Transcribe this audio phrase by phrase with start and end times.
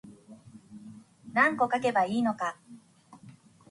[1.31, 2.57] 何個書けばいいのか